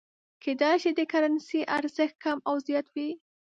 کېدای 0.43 0.75
شي 0.83 0.91
د 0.97 1.01
کرنسۍ 1.11 1.61
ارزښت 1.77 2.15
کم 2.23 2.37
او 2.49 2.55
یا 2.57 2.61
زیات 2.67 2.87
وي. 2.93 3.09